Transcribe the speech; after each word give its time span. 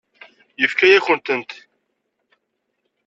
Yefka-yakent-tent. 0.61 1.51